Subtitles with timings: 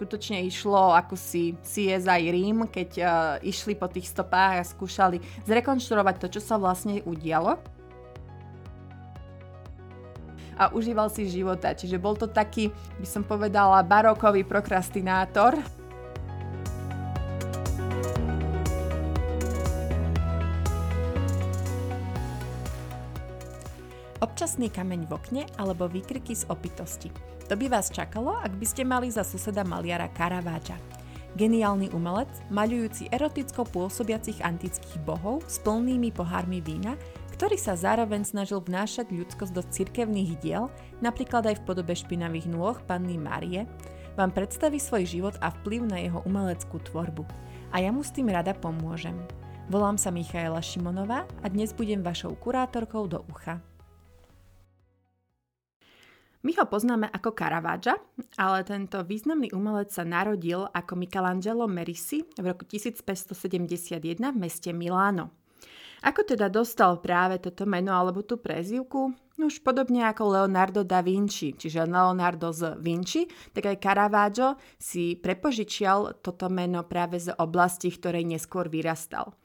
[0.00, 3.04] skutočne išlo ako si CSI Rím, keď uh,
[3.44, 7.60] išli po tých stopách a skúšali zrekonštruovať to, čo sa vlastne udialo
[10.60, 11.72] a užíval si života.
[11.72, 12.68] Čiže bol to taký,
[13.00, 15.56] by som povedala, barokový prokrastinátor.
[24.60, 27.08] Občasný kameň v okne alebo výkriky z opitosti.
[27.48, 30.76] To by vás čakalo, ak by ste mali za suseda maliara Karaváča.
[31.32, 36.92] Geniálny umelec, maľujúci eroticko pôsobiacich antických bohov s plnými pohármi vína,
[37.32, 40.68] ktorý sa zároveň snažil vnášať ľudskosť do cirkevných diel,
[41.00, 43.64] napríklad aj v podobe špinavých nôh Panny Márie,
[44.12, 47.24] vám predstaví svoj život a vplyv na jeho umeleckú tvorbu.
[47.72, 49.16] A ja mu s tým rada pomôžem.
[49.72, 53.56] Volám sa Michaela Šimonová a dnes budem vašou kurátorkou do ucha.
[56.40, 58.00] My ho poznáme ako Caravaggio,
[58.40, 65.36] ale tento významný umelec sa narodil ako Michelangelo Merisi v roku 1571 v meste Miláno.
[66.00, 69.12] Ako teda dostal práve toto meno alebo tú prezivku?
[69.36, 76.24] Už podobne ako Leonardo da Vinci, čiže Leonardo z Vinci, tak aj Caravaggio si prepožičial
[76.24, 79.36] toto meno práve z oblasti, ktorej neskôr vyrastal.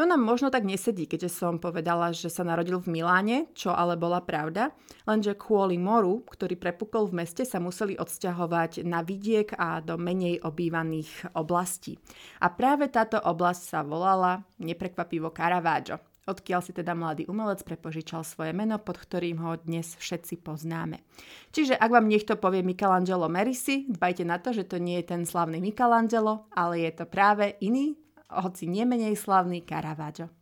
[0.00, 4.00] To nám možno tak nesedí, keďže som povedala, že sa narodil v Miláne, čo ale
[4.00, 4.72] bola pravda,
[5.04, 10.40] lenže kvôli moru, ktorý prepukol v meste, sa museli odsťahovať na vidiek a do menej
[10.40, 12.00] obývaných oblastí.
[12.40, 18.56] A práve táto oblasť sa volala neprekvapivo Caravaggio, odkiaľ si teda mladý umelec prepožičal svoje
[18.56, 21.04] meno, pod ktorým ho dnes všetci poznáme.
[21.52, 25.28] Čiže ak vám niekto povie Michelangelo Merisi, dbajte na to, že to nie je ten
[25.28, 28.00] slavný Michelangelo, ale je to práve iný
[28.40, 30.32] hoci nemenej slavný Caravaggio.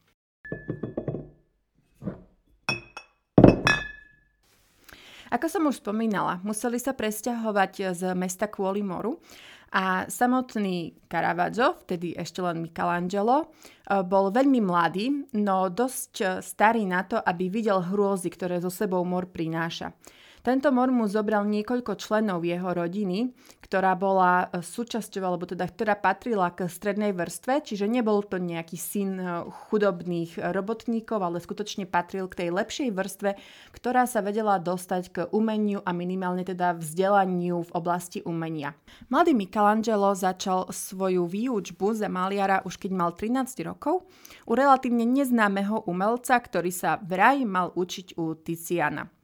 [5.30, 9.22] Ako som už spomínala, museli sa presťahovať z mesta kvôli moru
[9.70, 17.06] a samotný Caravaggio, vtedy ešte len Michelangelo, eh, bol veľmi mladý, no dosť starý na
[17.06, 19.94] to, aby videl hrôzy, ktoré zo sebou mor prináša.
[20.40, 23.36] Tento mor mu zobral niekoľko členov jeho rodiny,
[23.70, 28.80] ktorá bola e, súčasťou, alebo teda ktorá patrila k strednej vrstve, čiže nebol to nejaký
[28.80, 29.26] syn e,
[29.68, 33.30] chudobných robotníkov, ale skutočne patril k tej lepšej vrstve,
[33.76, 38.72] ktorá sa vedela dostať k umeniu a minimálne teda vzdelaniu v oblasti umenia.
[39.12, 44.08] Mladý Michelangelo začal svoju výučbu za maliara už keď mal 13 rokov
[44.48, 49.19] u relatívne neznámeho umelca, ktorý sa vraj mal učiť u Tiziana.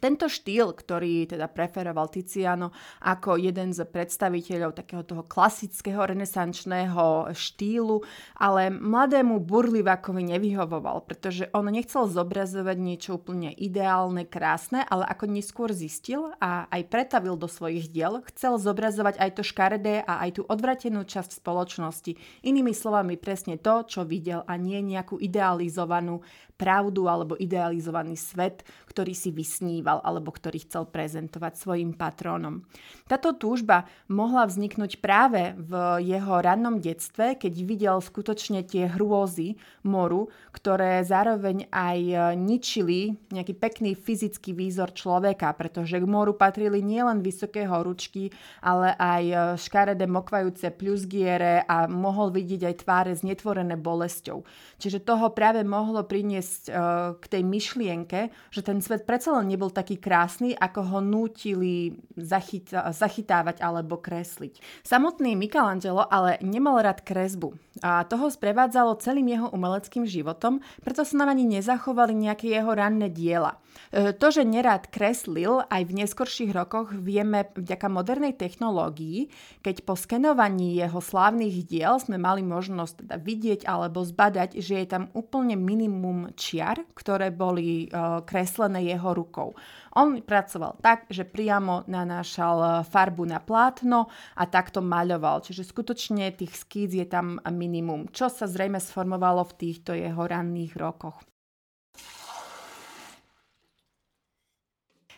[0.00, 2.72] Tento štýl, ktorý teda preferoval Tiziano
[3.04, 8.00] ako jeden z predstaviteľov takého toho klasického renesančného štýlu,
[8.40, 15.70] ale mladému Burlivakovi nevyhovoval, pretože on nechcel zobrazovať niečo úplne ideálne, krásne, ale ako neskôr
[15.70, 20.42] zistil a aj pretavil do svojich diel, chcel zobrazovať aj to škaredé a aj tú
[20.48, 22.42] odvratenú časť spoločnosti.
[22.48, 26.24] Inými slovami presne to, čo videl a nie nejakú idealizovanú
[26.62, 29.34] pravdu alebo idealizovaný svet, ktorý si
[29.82, 32.62] vysníval alebo ktorý chcel prezentovať svojim patrónom.
[33.10, 40.30] Táto túžba mohla vzniknúť práve v jeho rannom detstve, keď videl skutočne tie hrôzy moru,
[40.54, 41.98] ktoré zároveň aj
[42.38, 48.30] ničili nejaký pekný fyzický výzor človeka, pretože k moru patrili nielen vysoké horúčky,
[48.62, 54.46] ale aj škaredé mokvajúce plusgiere a mohol vidieť aj tváre znetvorené bolesťou.
[54.78, 56.74] Čiže toho práve mohlo priniesť uh,
[57.16, 58.20] k tej myšlienke,
[58.52, 64.84] že ten svet predsa len nebol taký krásny, ako ho nútili zachyt- zachytávať alebo kresliť.
[64.84, 71.16] Samotný Michelangelo ale nemal rád kresbu a toho sprevádzalo celým jeho umeleckým životom, preto sa
[71.16, 73.56] nám ani nezachovali nejaké jeho ranné diela.
[73.88, 79.32] E, to, že nerád kreslil aj v neskorších rokoch, vieme vďaka modernej technológii,
[79.64, 84.86] keď po skenovaní jeho slávnych diel sme mali možnosť teda vidieť alebo zbadať, že je
[84.86, 89.56] tam úplne minimum čiar, ktoré boli uh, kreslené jeho rukou.
[89.92, 94.08] On pracoval tak, že priamo nanášal farbu na plátno
[94.40, 95.44] a takto maľoval.
[95.44, 100.72] Čiže skutočne tých skýc je tam minimum, čo sa zrejme sformovalo v týchto jeho ranných
[100.80, 101.20] rokoch.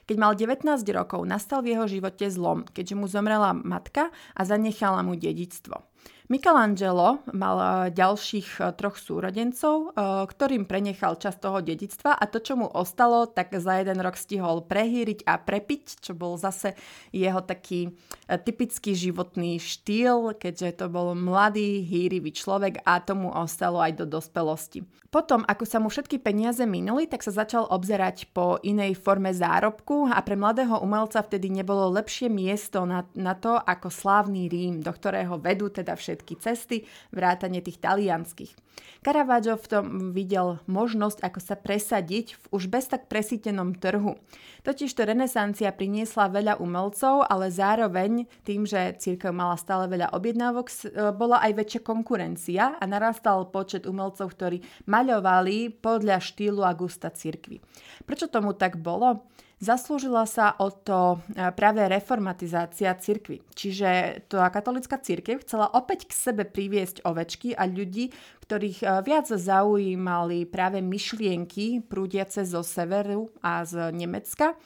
[0.05, 5.00] Keď mal 19 rokov, nastal v jeho živote zlom, keďže mu zomrela matka a zanechala
[5.00, 5.94] mu dedičstvo.
[6.34, 12.42] Michelangelo mal e, ďalších e, troch súrodencov, e, ktorým prenechal časť toho dedictva a to,
[12.42, 16.75] čo mu ostalo, tak za jeden rok stihol prehýriť a prepiť, čo bol zase
[17.14, 17.94] jeho taký
[18.26, 24.82] typický životný štýl, keďže to bol mladý, hýrivý človek a tomu ostalo aj do dospelosti.
[25.14, 30.11] Potom, ako sa mu všetky peniaze minuli, tak sa začal obzerať po inej forme zárobku
[30.11, 34.90] a pre mladého umelca vtedy nebolo lepšie miesto na, na to ako slávny Rím, do
[34.90, 36.82] ktorého vedú teda všetky cesty,
[37.14, 38.58] vrátane tých talianských.
[39.06, 44.19] Caravaggio v tom videl možnosť, ako sa presadiť v už bez tak presítenom trhu.
[44.64, 50.67] Totižto renesancia priniesla veľa umelcov, ale zároveň tým, že církev mala stále veľa objednávok,
[51.14, 57.12] bola aj väčšia konkurencia a narastal počet umelcov, ktorí mali maľovali podľa štýlu a gusta
[57.12, 57.61] cirkvy.
[58.09, 59.29] Prečo tomu tak bolo?
[59.61, 63.41] Zaslúžila sa o to e, práve reformatizácia cirkvy.
[63.55, 68.12] Čiže tá katolická cirkev chcela opäť k sebe priviesť ovečky a ľudí,
[68.45, 74.59] ktorých e, viac zaujímali práve myšlienky prúdiace zo severu a z Nemecka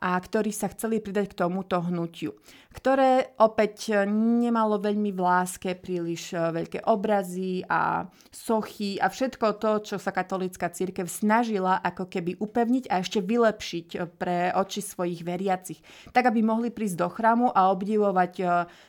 [0.00, 2.32] a ktorí sa chceli pridať k tomuto hnutiu,
[2.72, 9.72] ktoré opäť nemalo veľmi v láske príliš e, veľké obrazy a sochy a všetko to,
[9.84, 15.20] čo sa katolická církev snažila ako keby upevniť a ešte vylepšiť e, pre oči svojich
[15.20, 15.84] veriacich,
[16.16, 18.44] tak aby mohli prísť do chrámu a obdivovať e,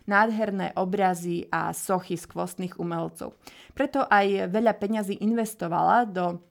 [0.07, 3.35] nádherné obrazy a sochy skvostných umelcov.
[3.75, 6.50] Preto aj veľa peňazí investovala do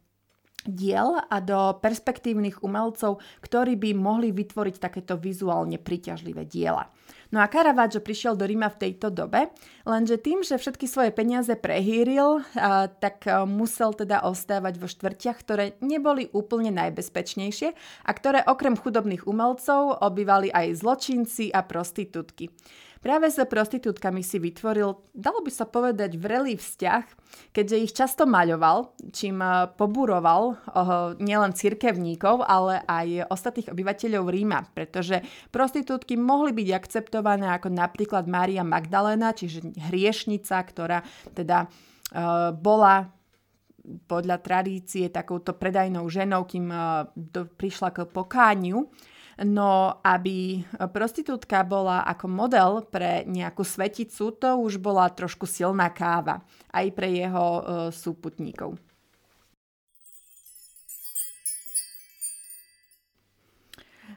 [0.69, 6.93] diel a do perspektívnych umelcov, ktorí by mohli vytvoriť takéto vizuálne príťažlivé diela.
[7.31, 9.55] No a Caravaggio prišiel do Ríma v tejto dobe,
[9.87, 12.43] lenže tým, že všetky svoje peniaze prehýril,
[12.99, 17.69] tak musel teda ostávať vo štvrtiach, ktoré neboli úplne najbezpečnejšie
[18.03, 22.51] a ktoré okrem chudobných umelcov obývali aj zločinci a prostitútky.
[23.01, 27.05] Práve s prostitútkami si vytvoril, dalo by sa povedať, vrelý vzťah,
[27.49, 34.69] keďže ich často maľoval, čím eh, poburoval oh, nielen cirkevníkov, ale aj ostatných obyvateľov Ríma,
[34.77, 41.01] pretože prostitútky mohli byť akceptované ako napríklad Mária Magdalena, čiže hriešnica, ktorá
[41.33, 43.09] teda uh, bola
[43.81, 46.69] podľa tradície takouto predajnou ženou, kým
[47.17, 48.87] do, prišla k pokániu.
[49.41, 50.61] No aby
[50.93, 57.09] prostitútka bola ako model pre nejakú sveticu, to už bola trošku silná káva aj pre
[57.09, 58.77] jeho uh, súputníkov.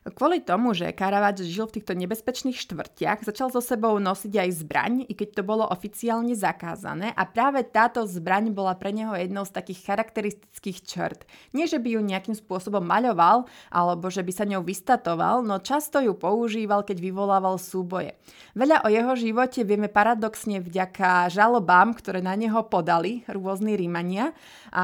[0.04, 4.94] Kvôli tomu, že Caravaggio žil v týchto nebezpečných štvrtiach, začal so sebou nosiť aj zbraň,
[5.08, 9.56] i keď to bolo oficiálne zakázané a práve táto zbraň bola pre neho jednou z
[9.56, 11.20] takých charakteristických črt.
[11.56, 16.04] Nie, že by ju nejakým spôsobom maľoval, alebo že by sa ňou vystatoval, no často
[16.04, 18.20] ju používal, keď vyvolával súboje.
[18.60, 24.36] Veľa o jeho živote vieme paradoxne vďaka žalobám, ktoré na neho podali rôzni Rímania
[24.68, 24.84] a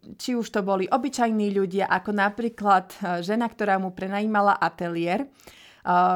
[0.00, 5.28] či už to boli obyčajní ľudia, ako napríklad e, žena, ktorá mu prenajímala ateliér, e,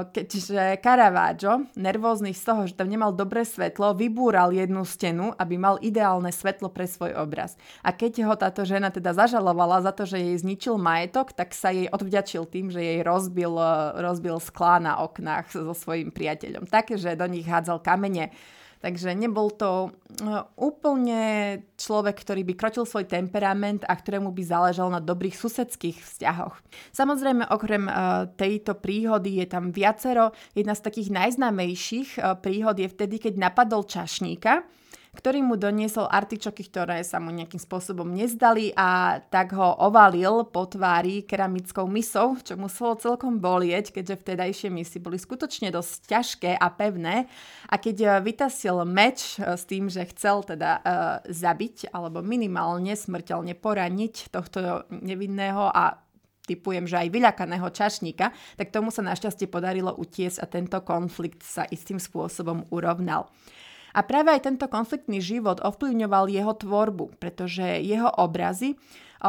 [0.08, 5.76] keďže Caravaggio, nervózny z toho, že tam nemal dobré svetlo, vybúral jednu stenu, aby mal
[5.84, 7.60] ideálne svetlo pre svoj obraz.
[7.84, 11.68] A keď ho táto žena teda zažalovala za to, že jej zničil majetok, tak sa
[11.68, 16.64] jej odvďačil tým, že jej rozbil, e, rozbil sklá na oknách so svojím priateľom.
[16.72, 18.32] Také, že do nich hádzal kamene
[18.84, 19.90] Takže nebol to e,
[20.60, 21.22] úplne
[21.80, 26.60] človek, ktorý by krotil svoj temperament a ktorému by záležal na dobrých susedských vzťahoch.
[26.92, 27.92] Samozrejme, okrem e,
[28.36, 30.36] tejto príhody je tam viacero.
[30.52, 34.68] Jedna z takých najznámejších e, príhod je vtedy, keď napadol čašníka,
[35.14, 40.66] ktorý mu doniesol artičoky, ktoré sa mu nejakým spôsobom nezdali a tak ho ovalil po
[40.66, 46.68] tvári keramickou misou, čo muselo celkom bolieť, keďže vtedajšie misy boli skutočne dosť ťažké a
[46.74, 47.30] pevné.
[47.70, 50.82] A keď eh, vytasil meč eh, s tým, že chcel teda uh,
[51.24, 56.04] zabiť alebo minimálne smrteľne poraniť tohto nevinného a
[56.44, 61.64] typujem, že aj vyľakaného čašníka, tak tomu sa našťastie podarilo utiesť a tento konflikt sa
[61.64, 63.32] istým spôsobom urovnal.
[63.94, 68.74] A práve aj tento konfliktný život ovplyvňoval jeho tvorbu, pretože jeho obrazy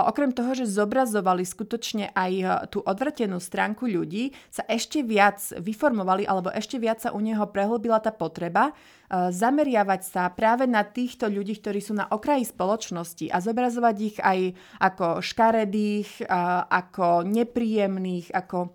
[0.04, 6.28] okrem toho, že zobrazovali skutočne aj e, tú odvrtenú stránku ľudí, sa ešte viac vyformovali
[6.28, 11.32] alebo ešte viac sa u neho prehlbila tá potreba e, zameriavať sa práve na týchto
[11.32, 14.40] ľudí, ktorí sú na okraji spoločnosti a zobrazovať ich aj
[14.84, 16.28] ako škaredých,
[16.68, 18.75] ako nepríjemných, ako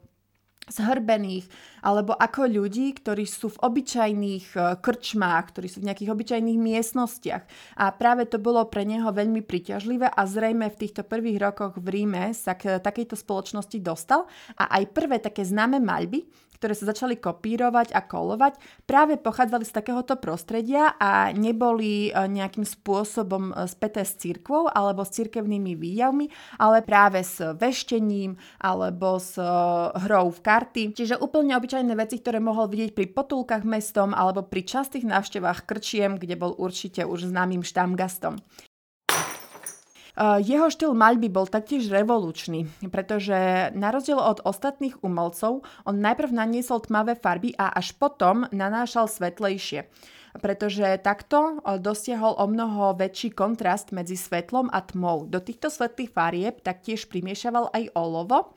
[0.70, 1.50] zhrbených,
[1.82, 7.42] alebo ako ľudí, ktorí sú v obyčajných e, krčmách, ktorí sú v nejakých obyčajných miestnostiach.
[7.76, 11.86] A práve to bolo pre neho veľmi priťažlivé a zrejme v týchto prvých rokoch v
[11.90, 14.30] Ríme sa k takejto spoločnosti dostal.
[14.56, 16.22] A aj prvé také známe maľby,
[16.60, 22.68] ktoré sa začali kopírovať a kolovať, práve pochádzali z takéhoto prostredia a neboli e, nejakým
[22.68, 26.28] spôsobom e, späté s církvou alebo s církevnými výjavmi,
[26.60, 29.48] ale práve s veštením alebo s e,
[30.04, 30.82] hrou v karty.
[30.92, 36.20] Čiže úplne obyčajné veci, ktoré mohol vidieť pri potulkách mestom alebo pri častých návštevách krčiem,
[36.20, 38.36] kde bol určite už známym štamgastom.
[40.18, 46.82] Jeho štýl maľby bol taktiež revolučný, pretože na rozdiel od ostatných umelcov, on najprv naniesol
[46.82, 49.86] tmavé farby a až potom nanášal svetlejšie
[50.38, 55.26] pretože takto dosiahol o mnoho väčší kontrast medzi svetlom a tmou.
[55.26, 58.54] Do týchto svetlých farieb taktiež primiešaval aj olovo,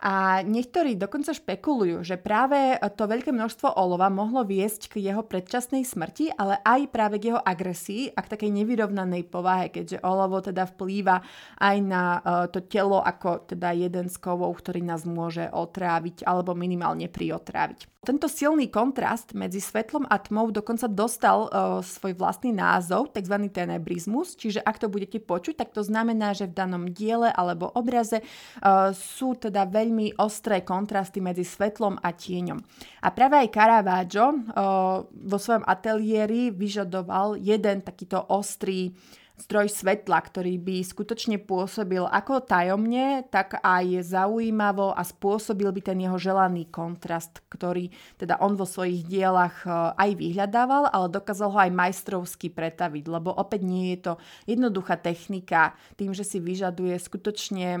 [0.00, 5.84] a niektorí dokonca špekulujú, že práve to veľké množstvo olova mohlo viesť k jeho predčasnej
[5.84, 10.64] smrti, ale aj práve k jeho agresii a k takej nevyrovnanej povahe, keďže olovo teda
[10.72, 11.20] vplýva
[11.60, 16.56] aj na uh, to telo ako teda jeden z kovov, ktorý nás môže otráviť alebo
[16.56, 18.00] minimálne priotráviť.
[18.00, 23.36] Tento silný kontrast medzi svetlom a tmou dokonca dostal uh, svoj vlastný názov, tzv.
[23.52, 28.24] tenebrizmus, čiže ak to budete počuť, tak to znamená, že v danom diele alebo obraze
[28.24, 32.58] uh, sú teda veľmi ostré kontrasty medzi svetlom a tieňom.
[33.02, 38.94] A práve aj Caravaggio uh, vo svojom ateliéri vyžadoval jeden takýto ostrý
[39.40, 45.98] zdroj svetla, ktorý by skutočne pôsobil ako tajomne, tak aj zaujímavo a spôsobil by ten
[46.04, 47.88] jeho želaný kontrast, ktorý
[48.20, 53.32] teda on vo svojich dielach e, aj vyhľadával, ale dokázal ho aj majstrovsky pretaviť, lebo
[53.32, 54.12] opäť nie je to
[54.44, 57.80] jednoduchá technika tým, že si vyžaduje skutočne e,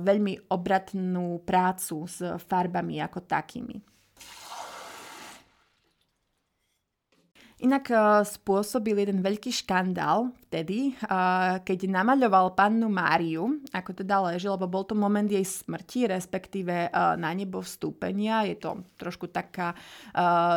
[0.00, 3.99] veľmi obratnú prácu s farbami ako takými.
[7.60, 14.48] Inak uh, spôsobil jeden veľký škandál vtedy, uh, keď namaľoval pannu Máriu, ako teda leží,
[14.48, 18.48] lebo bol to moment jej smrti, respektíve uh, na nebo vstúpenia.
[18.48, 19.76] Je to trošku taká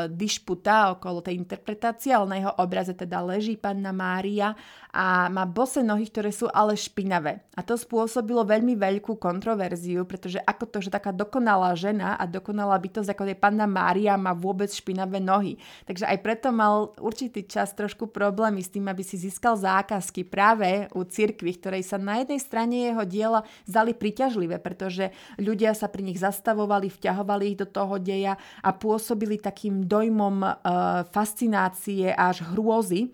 [0.09, 4.55] dišputa okolo tej interpretácie, ale na jeho obraze teda leží panna Mária
[4.93, 7.41] a má bose nohy, ktoré sú ale špinavé.
[7.57, 12.77] A to spôsobilo veľmi veľkú kontroverziu, pretože ako to, že taká dokonalá žena a dokonalá
[12.77, 15.57] bytosť ako je panna Mária má vôbec špinavé nohy.
[15.89, 20.85] Takže aj preto mal určitý čas trošku problémy s tým, aby si získal zákazky práve
[20.93, 25.09] u cirkvi, ktorej sa na jednej strane jeho diela zdali priťažlivé, pretože
[25.41, 30.49] ľudia sa pri nich zastavovali, vťahovali ich do toho deja a pôsobili takým dojmom e,
[31.09, 33.09] fascinácie až hrôzy,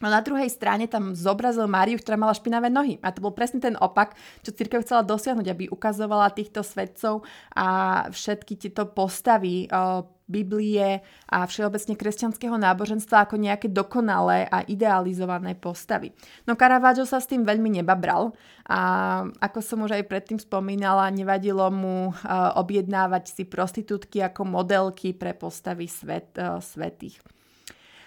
[0.00, 2.96] No na druhej strane tam zobrazil Máriu, ktorá mala špinavé nohy.
[3.04, 7.20] A to bol presne ten opak, čo církev chcela dosiahnuť, aby ukazovala týchto svetcov
[7.52, 7.68] a
[8.08, 9.68] všetky tieto postavy
[10.30, 16.14] Biblie a všeobecne kresťanského náboženstva ako nejaké dokonalé a idealizované postavy.
[16.46, 18.30] No Caravaggio sa s tým veľmi nebabral
[18.70, 18.80] a
[19.42, 22.14] ako som už aj predtým spomínala, nevadilo mu
[22.56, 27.18] objednávať si prostitútky ako modelky pre postavy svet, svetých.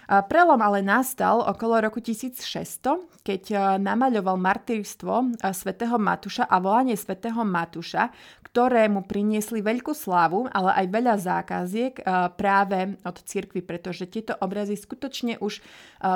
[0.04, 3.42] Prelom ale nastal okolo roku 1600, keď
[3.80, 8.12] namaľoval martyrstvo svätého Matúša a volanie svätého Matúša,
[8.54, 11.94] ktoré mu priniesli veľkú slávu, ale aj veľa zákaziek
[12.38, 15.58] práve od cirkvy, pretože tieto obrazy skutočne už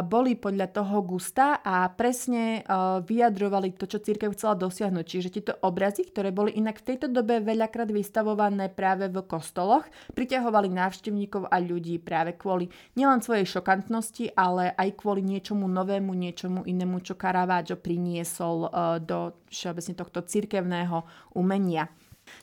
[0.07, 2.63] boli podľa toho gusta a presne
[3.03, 5.03] vyjadrovali to, čo cirkev chcela dosiahnuť.
[5.03, 9.83] Čiže tieto obrazy, ktoré boli inak v tejto dobe veľakrát vystavované práve v kostoloch,
[10.15, 16.67] priťahovali návštevníkov a ľudí práve kvôli nielen svojej šokantnosti, ale aj kvôli niečomu novému, niečomu
[16.67, 18.67] inému, čo Caravaggio priniesol
[19.07, 21.07] do všeobecne tohto cirkevného
[21.39, 21.87] umenia.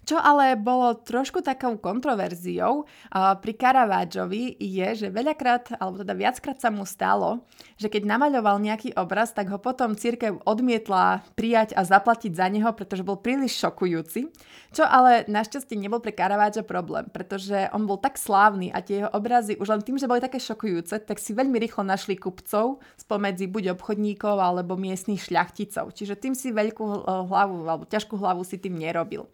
[0.06, 6.70] Čo ale bolo trošku takou kontroverziou pri Caravaggioi je, že veľakrát, alebo teda viackrát sa
[6.70, 7.42] mu stalo,
[7.82, 12.70] že keď namaľoval nejaký obraz, tak ho potom církev odmietla prijať a zaplatiť za neho,
[12.77, 14.30] pretože bol príliš šokujúci.
[14.75, 19.10] Čo ale našťastie nebol pre Caravaggio problém, pretože on bol tak slávny a tie jeho
[19.10, 23.50] obrazy už len tým, že boli také šokujúce, tak si veľmi rýchlo našli kupcov spomedzi
[23.50, 25.96] buď obchodníkov alebo miestnych šľachticov.
[25.96, 29.25] Čiže tým si veľkú hlavu alebo ťažkú hlavu si tým nerobil.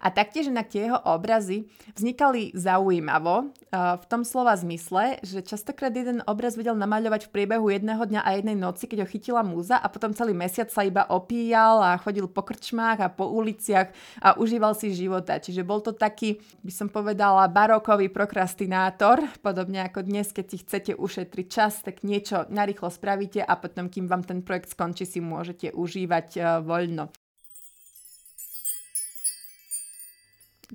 [0.00, 1.66] A taktiež inak tie jeho obrazy
[1.96, 8.00] vznikali zaujímavo v tom slova zmysle, že častokrát jeden obraz vedel namaľovať v priebehu jedného
[8.00, 11.84] dňa a jednej noci, keď ho chytila múza a potom celý mesiac sa iba opíjal
[11.84, 13.92] a chodil po krčmách a po uliciach
[14.24, 15.36] a užíval si života.
[15.36, 20.92] Čiže bol to taký, by som povedala, barokový prokrastinátor, podobne ako dnes, keď si chcete
[20.96, 25.76] ušetriť čas, tak niečo narýchlo spravíte a potom, kým vám ten projekt skončí, si môžete
[25.76, 27.12] užívať voľno.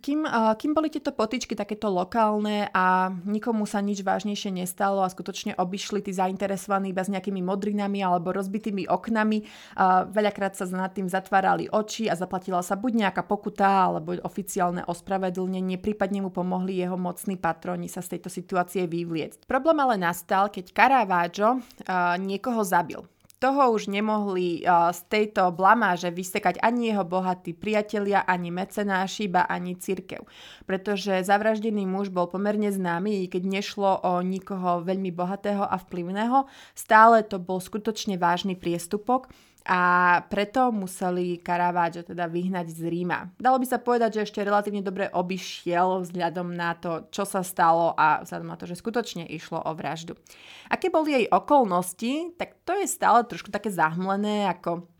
[0.03, 0.27] Kým,
[0.60, 6.03] kým boli tieto potičky takéto lokálne a nikomu sa nič vážnejšie nestalo a skutočne obišli
[6.03, 9.48] tí zainteresovaní iba s nejakými modrinami alebo rozbitými oknami,
[10.12, 15.79] veľakrát sa nad tým zatvárali oči a zaplatila sa buď nejaká pokuta alebo oficiálne ospravedlnenie,
[15.79, 19.48] prípadne mu pomohli jeho mocní patroni sa z tejto situácie vyvliecť.
[19.48, 21.63] Problém ale nastal, keď Caravaggio
[22.19, 23.00] niekoho zabil
[23.43, 29.75] toho už nemohli z tejto blamáže vysekať ani jeho bohatí priatelia, ani mecenáši, ba ani
[29.75, 30.23] církev.
[30.63, 36.47] Pretože zavraždený muž bol pomerne známy, i keď nešlo o nikoho veľmi bohatého a vplyvného,
[36.71, 39.27] stále to bol skutočne vážny priestupok
[39.63, 43.32] a preto museli Caravaggio teda vyhnať z Ríma.
[43.39, 47.96] Dalo by sa povedať, že ešte relatívne dobre obišiel vzhľadom na to, čo sa stalo
[47.96, 50.20] a vzhľadom na to, že skutočne išlo o vraždu.
[50.67, 54.92] Aké boli jej okolnosti, tak to je stále trošku také zahmlené, ako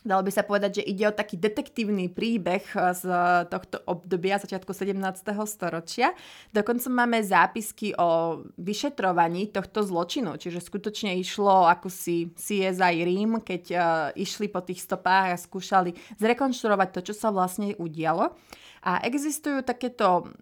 [0.00, 3.04] Dalo by sa povedať, že ide o taký detektívny príbeh eh, z
[3.52, 4.96] tohto obdobia začiatku 17.
[5.44, 6.16] storočia.
[6.56, 13.62] Dokonca máme zápisky o vyšetrovaní tohto zločinu, čiže skutočne išlo ako si CSI Rím, keď
[13.72, 13.82] uh,
[14.16, 18.32] išli po tých stopách a skúšali zrekonštruovať to, čo sa vlastne udialo.
[18.80, 20.32] A existujú takéto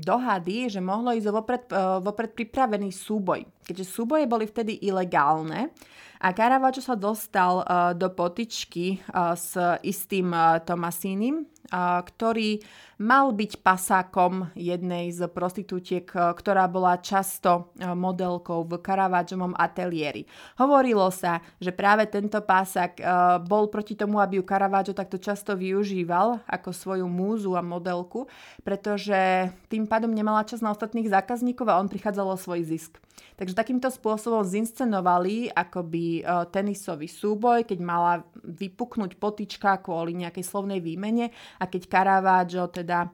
[0.00, 3.44] dohady, že mohlo ísť o vopred, uh, vopred pripravený súboj.
[3.68, 5.70] Keďže súboje boli vtedy ilegálne,
[6.18, 9.54] a Caravaggio sa dostal uh, do potičky uh, s
[9.86, 10.34] istým
[10.66, 12.64] Tomasínim, ktorý
[12.98, 20.26] mal byť pasákom jednej z prostitútiek, ktorá bola často modelkou v Caravaggiomom ateliéri.
[20.58, 22.98] Hovorilo sa, že práve tento pásák
[23.46, 28.26] bol proti tomu, aby ju Caravaggio takto často využíval ako svoju múzu a modelku,
[28.66, 32.98] pretože tým pádom nemala čas na ostatných zákazníkov a on prichádzal o svoj zisk.
[33.38, 36.22] Takže takýmto spôsobom zinscenovali akoby
[36.54, 43.10] tenisový súboj, keď mala vypuknúť potička kvôli nejakej slovnej výmene a keď Caravaggio teda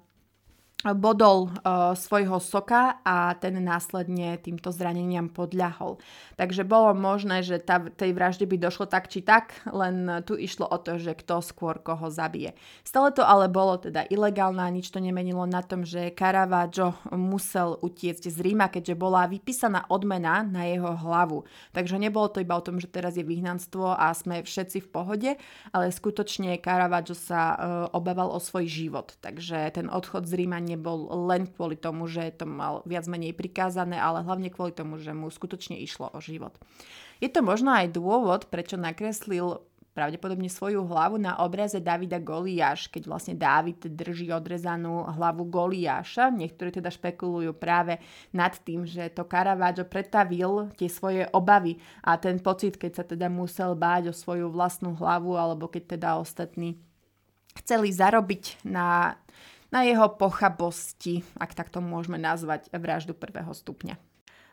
[0.92, 5.96] bodol uh, svojho soka a ten následne týmto zraneniam podľahol.
[6.36, 10.68] Takže bolo možné, že tá, tej vražde by došlo tak či tak, len tu išlo
[10.68, 12.52] o to, že kto skôr koho zabije.
[12.84, 17.80] Stále to ale bolo teda ilegálne a nič to nemenilo na tom, že Caravaggio musel
[17.80, 21.46] utiecť z Ríma, keďže bola vypísaná odmena na jeho hlavu.
[21.72, 25.30] Takže nebolo to iba o tom, že teraz je vyhnanstvo a sme všetci v pohode,
[25.70, 27.56] ale skutočne Caravaggio sa uh,
[27.94, 29.14] obával o svoj život.
[29.22, 33.96] Takže ten odchod z Ríma nebol len kvôli tomu, že to mal viac menej prikázané,
[33.96, 36.58] ale hlavne kvôli tomu, že mu skutočne išlo o život.
[37.22, 39.62] Je to možno aj dôvod, prečo nakreslil
[39.94, 46.34] pravdepodobne svoju hlavu na obraze Davida Goliáš, keď vlastne Dávid drží odrezanú hlavu Goliáša.
[46.34, 48.02] Niektorí teda špekulujú práve
[48.34, 53.30] nad tým, že to Caravaggio pretavil tie svoje obavy a ten pocit, keď sa teda
[53.30, 56.74] musel báť o svoju vlastnú hlavu alebo keď teda ostatní
[57.54, 59.14] chceli zarobiť na
[59.74, 63.98] na jeho pochabosti, ak takto môžeme nazvať vraždu prvého stupňa.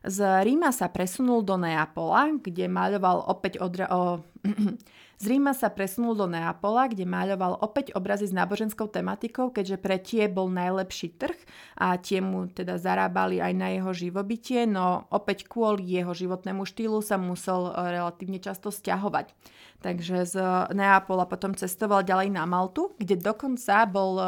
[0.02, 4.26] Z Ríma sa presunul do Neapola, kde maľoval opäť odra- o...
[5.22, 10.02] Z Ríma sa presunul do Neapola, kde maľoval opäť obrazy s náboženskou tematikou, keďže pre
[10.02, 11.38] tie bol najlepší trh
[11.78, 17.06] a tie mu teda zarábali aj na jeho živobytie, no opäť kvôli jeho životnému štýlu
[17.06, 19.38] sa musel e, relatívne často stiahovať.
[19.86, 20.36] Takže z
[20.74, 24.26] Neapola potom cestoval ďalej na Maltu, kde dokonca bol e,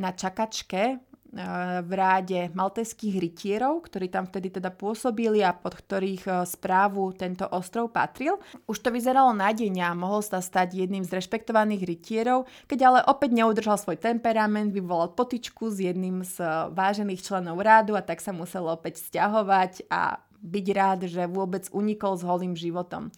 [0.00, 0.96] na čakačke e,
[1.84, 7.44] v ráde malteských rytierov, ktorí tam vtedy teda pôsobili a pod ktorých e, správu tento
[7.52, 8.40] ostrov patril.
[8.64, 13.36] Už to vyzeralo nádejne a mohol sa stať jedným z rešpektovaných rytierov, keď ale opäť
[13.36, 16.40] neudržal svoj temperament, vyvolal potičku s jedným z
[16.72, 22.16] vážených členov rádu a tak sa musel opäť stiahovať a byť rád, že vôbec unikol
[22.16, 23.12] s holým životom.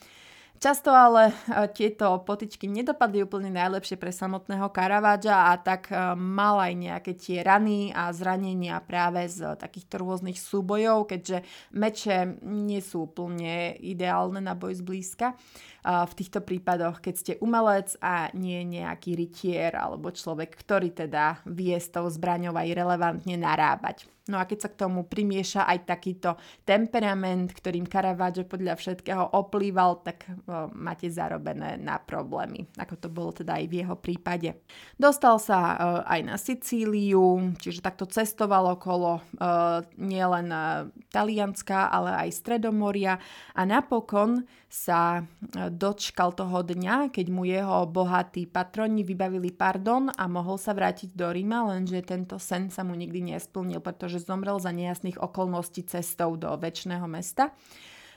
[0.62, 6.62] Často ale e, tieto potičky nedopadli úplne najlepšie pre samotného Caravaggia a tak e, mal
[6.62, 11.42] aj nejaké tie rany a zranenia práve z takýchto rôznych súbojov, keďže
[11.74, 15.34] meče nie sú úplne ideálne na boj zblízka.
[15.82, 21.74] V týchto prípadoch, keď ste umelec a nie nejaký rytier alebo človek, ktorý teda vie
[21.74, 24.06] s tou zbraňou aj relevantne narábať.
[24.30, 29.98] No a keď sa k tomu primieša aj takýto temperament, ktorým Caravaggio podľa všetkého oplýval,
[30.06, 34.62] tak o, máte zarobené na problémy, ako to bolo teda aj v jeho prípade.
[34.94, 35.66] Dostal sa o,
[36.06, 39.20] aj na Sicíliu, čiže takto cestoval okolo o,
[39.98, 40.54] nielen
[41.12, 43.20] Talianska, ale aj Stredomoria
[43.52, 45.28] a napokon sa
[45.68, 51.28] dočkal toho dňa, keď mu jeho bohatí patroni vybavili pardon a mohol sa vrátiť do
[51.28, 56.48] Ríma, lenže tento sen sa mu nikdy nesplnil, pretože zomrel za nejasných okolností cestou do
[56.56, 57.52] väčšného mesta.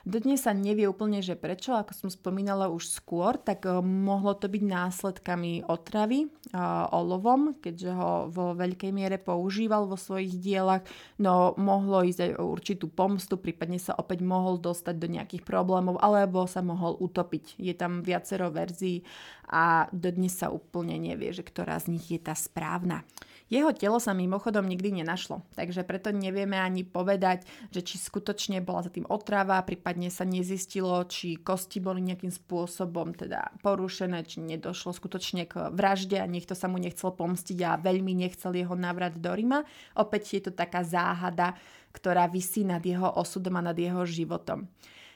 [0.06, 4.46] Dodnes sa nevie úplne, že prečo, ako som spomínala už skôr, tak uh, mohlo to
[4.46, 10.86] byť následkami otravy uh, olovom, keďže ho vo veľkej miere používal vo svojich dielach,
[11.18, 15.98] no mohlo ísť aj o určitú pomstu, prípadne sa opäť mohol dostať do nejakých problémov,
[15.98, 17.58] alebo sa mohol utopiť.
[17.58, 19.02] Je tam viacero verzií
[19.50, 23.02] a dodnes sa úplne nevie, že ktorá z nich je tá správna.
[23.46, 28.82] Jeho telo sa mimochodom nikdy nenašlo, takže preto nevieme ani povedať, že či skutočne bola
[28.82, 34.98] za tým otrava, prípadne sa nezistilo, či kosti boli nejakým spôsobom teda porušené, či nedošlo
[34.98, 39.30] skutočne k vražde a niekto sa mu nechcel pomstiť a veľmi nechcel jeho návrat do
[39.30, 39.62] Rima.
[39.94, 41.54] Opäť je to taká záhada,
[41.94, 44.66] ktorá vysí nad jeho osudom a nad jeho životom.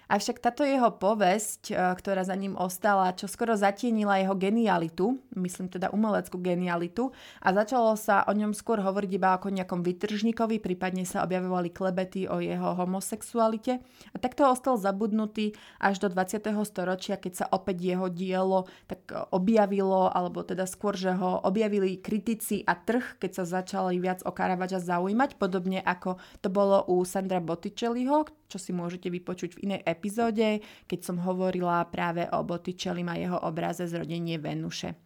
[0.09, 5.69] Avšak táto jeho povesť, e, ktorá za ním ostala, čo skoro zatienila jeho genialitu, myslím
[5.69, 11.05] teda umeleckú genialitu, a začalo sa o ňom skôr hovoriť iba ako nejakom vytržníkovi, prípadne
[11.05, 13.85] sa objavovali klebety o jeho homosexualite.
[14.09, 16.57] A takto ostal zabudnutý až do 20.
[16.65, 22.65] storočia, keď sa opäť jeho dielo tak objavilo, alebo teda skôr, že ho objavili kritici
[22.65, 27.37] a trh, keď sa začali viac o Caravaggia zaujímať, podobne ako to bolo u Sandra
[27.37, 30.59] Botticelliho, čo si môžete vypočuť v inej epizóde,
[30.89, 34.97] keď som hovorila práve o Botticelli a jeho obraze Zrodenie Venuše.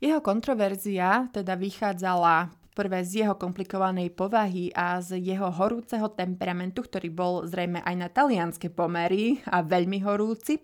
[0.00, 7.08] Jeho kontroverzia teda vychádzala prvé z jeho komplikovanej povahy a z jeho horúceho temperamentu, ktorý
[7.12, 10.62] bol zrejme aj na talianske pomery a veľmi horúci.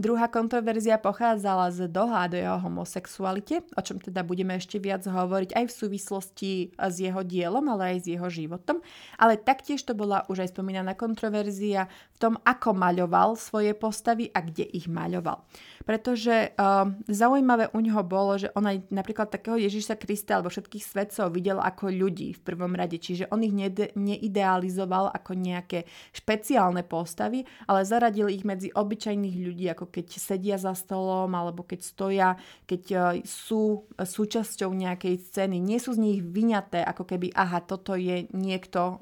[0.00, 5.64] Druhá kontroverzia pochádzala z dohľadu jeho homosexualite, o čom teda budeme ešte viac hovoriť aj
[5.68, 8.80] v súvislosti s jeho dielom, ale aj s jeho životom.
[9.20, 14.40] Ale taktiež to bola už aj spomínaná kontroverzia v tom, ako maľoval svoje postavy a
[14.40, 15.44] kde ich maľoval.
[15.84, 20.80] Pretože uh, zaujímavé u neho bolo, že on aj napríklad takého Ježiša Krista alebo všetkých
[20.80, 22.96] svetcov videl ako ľudí v prvom rade.
[22.96, 25.84] Čiže on ich nede- neidealizoval ako nejaké
[26.16, 31.80] špeciálne postavy, ale zaradil ich medzi obyčajných ľudí ako keď sedia za stolom alebo keď
[31.82, 32.28] stoja,
[32.64, 35.58] keď e, sú súčasťou nejakej scény.
[35.58, 38.96] Nie sú z nich vyňaté, ako keby, aha, toto je niekto e,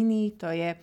[0.00, 0.74] iný, to je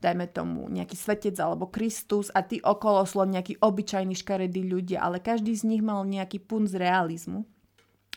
[0.00, 5.04] dajme tomu nejaký svetec alebo Kristus a tí okolo sú len nejakí obyčajní škaredí ľudia,
[5.04, 7.44] ale každý z nich mal nejaký punc realizmu.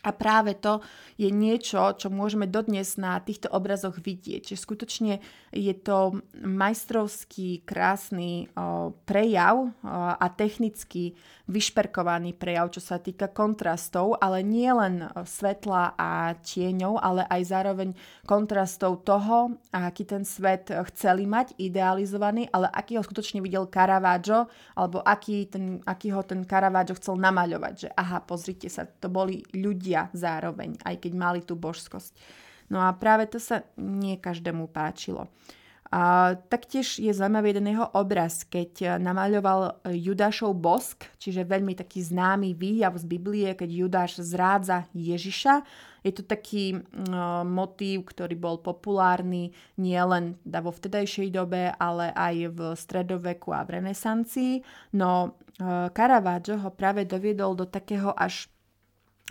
[0.03, 0.83] A práve to
[1.15, 4.51] je niečo, čo môžeme dodnes na týchto obrazoch vidieť.
[4.51, 5.13] Čiže skutočne
[5.55, 9.69] je to majstrovský, krásny o, prejav o,
[10.13, 11.15] a technicky
[11.47, 17.89] vyšperkovaný prejav, čo sa týka kontrastov, ale nie len svetla a tieňov, ale aj zároveň
[18.23, 24.47] kontrastov toho, aký ten svet chceli mať, idealizovaný, ale aký ho skutočne videl Caravaggio,
[24.79, 27.73] alebo aký, ten, aký ho ten Caravaggio chcel namaľovať.
[27.75, 32.17] Že aha, pozrite sa, to boli ľudia, ľudia zároveň, aj keď mali tú božskosť.
[32.73, 35.29] No a práve to sa nie každému páčilo.
[35.93, 42.57] A taktiež je zaujímavý jeden jeho obraz, keď namaľoval Judášov bosk, čiže veľmi taký známy
[42.57, 45.61] výjav z Biblie, keď Judáš zrádza Ježiša.
[46.01, 52.59] Je to taký uh, motív, ktorý bol populárny nielen vo vtedajšej dobe, ale aj v
[52.73, 54.53] stredoveku a v renesancii.
[54.97, 58.49] No uh, Caravaggio ho práve doviedol do takého až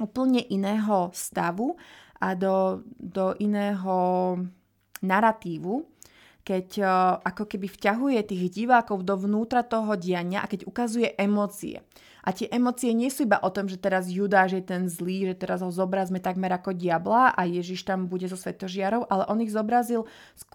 [0.00, 1.76] úplne iného stavu
[2.22, 4.38] a do, do iného
[5.02, 5.84] naratívu,
[6.42, 6.88] keď uh,
[7.22, 11.82] ako keby vťahuje tých divákov dovnútra toho diania a keď ukazuje emócie.
[12.22, 15.42] A tie emócie nie sú iba o tom, že teraz Judáš je ten zlý, že
[15.42, 19.50] teraz ho zobrazme takmer ako diabla a Ježiš tam bude so svetožiarov, ale on ich
[19.50, 20.06] zobrazil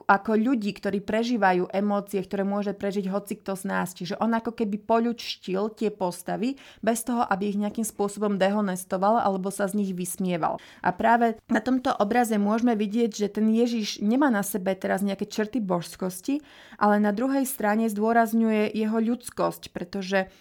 [0.08, 3.92] ako ľudí, ktorí prežívajú emócie, ktoré môže prežiť hoci kto z nás.
[3.92, 9.52] Čiže on ako keby poľučtil tie postavy bez toho, aby ich nejakým spôsobom dehonestoval alebo
[9.52, 10.64] sa z nich vysmieval.
[10.80, 15.28] A práve na tomto obraze môžeme vidieť, že ten Ježiš nemá na sebe teraz nejaké
[15.28, 16.40] črty božskosti,
[16.80, 20.32] ale na druhej strane zdôrazňuje jeho ľudskosť, pretože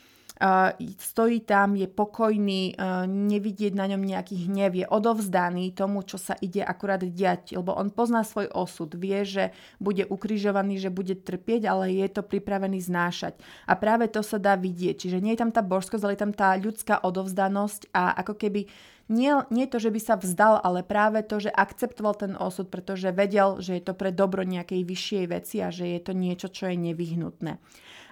[1.01, 2.77] stojí tam, je pokojný,
[3.09, 7.89] nevidieť na ňom nejaký hnev, je odovzdaný tomu, čo sa ide akurát diať, lebo on
[7.89, 13.41] pozná svoj osud, vie, že bude ukrižovaný, že bude trpieť, ale je to pripravený znášať.
[13.65, 16.35] A práve to sa dá vidieť, čiže nie je tam tá božskosť, ale je tam
[16.37, 18.69] tá ľudská odovzdanosť a ako keby
[19.07, 23.15] nie, nie to, že by sa vzdal, ale práve to, že akceptoval ten osud, pretože
[23.15, 26.67] vedel, že je to pre dobro nejakej vyššej veci a že je to niečo, čo
[26.67, 27.63] je nevyhnutné.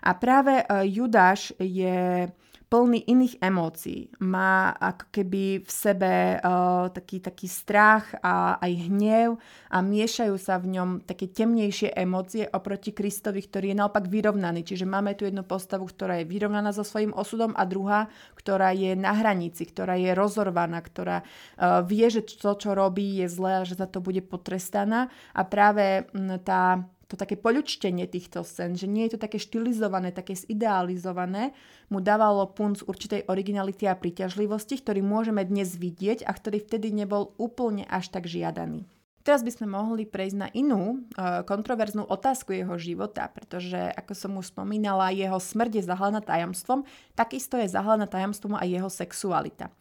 [0.05, 2.31] A práve e, Judáš je
[2.75, 4.11] plný iných emócií.
[4.27, 9.39] Má ako keby v sebe uh, taký, taký strach a aj hnev
[9.71, 14.67] a miešajú sa v ňom také temnejšie emócie oproti Kristovi, ktorý je naopak vyrovnaný.
[14.67, 18.99] Čiže máme tu jednu postavu, ktorá je vyrovnaná so svojím osudom a druhá, ktorá je
[18.99, 23.67] na hranici, ktorá je rozorvaná, ktorá uh, vie, že to, čo robí, je zlé a
[23.69, 25.15] že za to bude potrestaná.
[25.31, 30.11] A práve m, tá to také poľučtenie týchto scén, že nie je to také štilizované,
[30.11, 31.53] také zidealizované,
[31.93, 37.37] mu dávalo punc určitej originality a príťažlivosti, ktorý môžeme dnes vidieť a ktorý vtedy nebol
[37.37, 38.89] úplne až tak žiadaný.
[39.25, 44.37] Teraz by sme mohli prejsť na inú uh, kontroverznú otázku jeho života, pretože, ako som
[44.37, 46.85] už spomínala, jeho smrť je zahalená tajomstvom,
[47.17, 49.73] takisto je zahalená tajomstvom aj jeho sexualita.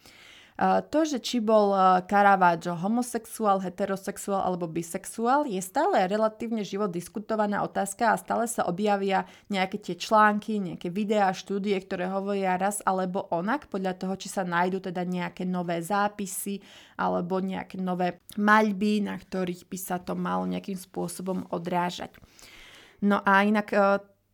[0.61, 1.73] To, že či bol
[2.05, 9.25] Caravaggio homosexuál, heterosexuál alebo bisexuál, je stále relatívne živo diskutovaná otázka a stále sa objavia
[9.49, 14.45] nejaké tie články, nejaké videá, štúdie, ktoré hovoria raz alebo onak, podľa toho, či sa
[14.45, 16.61] nájdú teda nejaké nové zápisy
[17.01, 22.13] alebo nejaké nové maľby, na ktorých by sa to malo nejakým spôsobom odrážať.
[23.01, 23.73] No a inak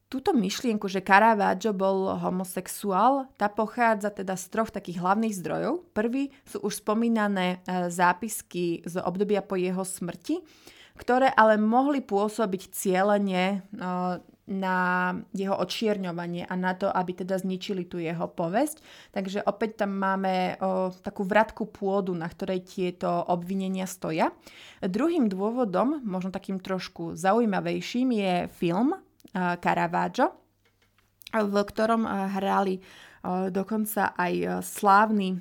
[0.10, 5.86] túto myšlienku, že Caravaggio bol homosexuál, tá pochádza teda z troch takých hlavných zdrojov.
[5.93, 10.41] Prvý sú už spomínané e, zápisky z obdobia po jeho smrti,
[10.98, 13.58] ktoré ale mohli pôsobiť cieľenie e,
[14.50, 14.78] na
[15.30, 18.82] jeho očierňovanie a na to, aby teda zničili tú jeho povesť.
[19.13, 24.34] Takže opäť tam máme o, takú vratku pôdu, na ktorej tieto obvinenia stoja.
[24.82, 28.98] Druhým dôvodom, možno takým trošku zaujímavejším, je film
[29.34, 30.28] Caravaggio,
[31.30, 32.82] v ktorom hrali
[33.54, 35.38] dokonca aj slávni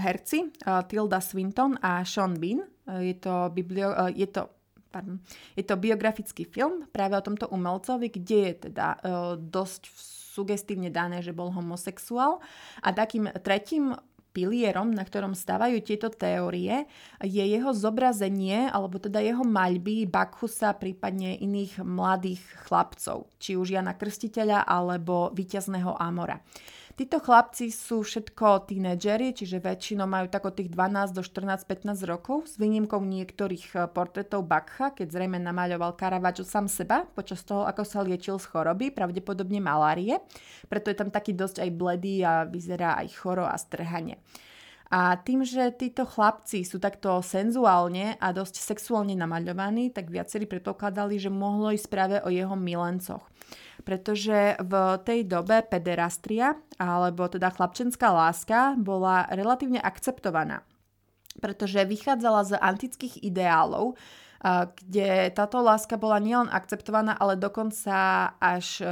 [0.00, 2.64] herci Tilda Swinton a Sean Bean.
[2.88, 4.48] Je to, biblio, je to
[4.90, 5.22] pardon,
[5.54, 8.98] je to biografický film práve o tomto umelcovi, kde je teda
[9.38, 9.86] dosť
[10.30, 12.42] sugestívne dané, že bol homosexuál.
[12.82, 13.94] A takým tretím
[14.30, 16.86] pilierom, na ktorom stávajú tieto teórie,
[17.22, 23.98] je jeho zobrazenie, alebo teda jeho maľby Bakhusa, prípadne iných mladých chlapcov, či už Jana
[23.98, 26.38] Krstiteľa alebo víťazného Amora.
[26.98, 32.50] Títo chlapci sú všetko tínedžeri, čiže väčšinou majú tak od tých 12 do 14-15 rokov,
[32.50, 37.82] s výnimkou niektorých eh, portrétov Bakcha, keď zrejme namaľoval Caravaggio sám seba počas toho, ako
[37.86, 40.18] sa liečil z choroby, pravdepodobne malárie.
[40.66, 44.18] Preto je tam taký dosť aj bledý a vyzerá aj choro a strhanie.
[44.90, 51.14] A tým, že títo chlapci sú takto senzuálne a dosť sexuálne namaľovaní, tak viacerí predpokladali,
[51.14, 53.22] že mohlo ísť práve o jeho milencoch.
[53.86, 60.66] Pretože v tej dobe pederastria, alebo teda chlapčenská láska, bola relatívne akceptovaná,
[61.38, 63.94] pretože vychádzala z antických ideálov,
[64.74, 68.82] kde táto láska bola nielen akceptovaná, ale dokonca až